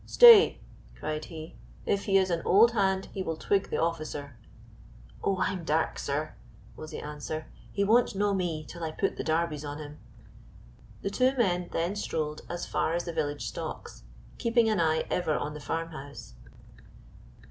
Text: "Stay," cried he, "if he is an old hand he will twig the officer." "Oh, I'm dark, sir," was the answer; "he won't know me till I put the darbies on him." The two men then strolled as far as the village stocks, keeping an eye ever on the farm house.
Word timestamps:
"Stay," 0.07 0.59
cried 0.95 1.25
he, 1.25 1.57
"if 1.85 2.05
he 2.05 2.17
is 2.17 2.31
an 2.31 2.41
old 2.43 2.71
hand 2.71 3.05
he 3.13 3.21
will 3.21 3.37
twig 3.37 3.69
the 3.69 3.79
officer." 3.79 4.35
"Oh, 5.23 5.37
I'm 5.39 5.63
dark, 5.63 5.99
sir," 5.99 6.33
was 6.75 6.89
the 6.89 6.97
answer; 6.97 7.45
"he 7.71 7.83
won't 7.83 8.15
know 8.15 8.33
me 8.33 8.65
till 8.67 8.83
I 8.83 8.89
put 8.89 9.15
the 9.17 9.23
darbies 9.23 9.63
on 9.63 9.77
him." 9.77 9.99
The 11.03 11.11
two 11.11 11.37
men 11.37 11.69
then 11.71 11.95
strolled 11.95 12.41
as 12.49 12.65
far 12.65 12.95
as 12.95 13.03
the 13.05 13.13
village 13.13 13.45
stocks, 13.45 14.01
keeping 14.39 14.67
an 14.69 14.79
eye 14.81 15.03
ever 15.11 15.35
on 15.37 15.53
the 15.53 15.59
farm 15.59 15.89
house. 15.89 16.33